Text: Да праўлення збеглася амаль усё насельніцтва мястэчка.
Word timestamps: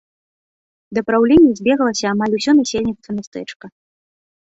Да 0.99 1.03
праўлення 1.09 1.51
збеглася 1.61 2.05
амаль 2.15 2.37
усё 2.41 2.51
насельніцтва 2.63 3.09
мястэчка. 3.23 3.65